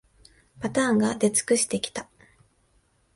[0.59, 2.09] パターンが出尽くしてきた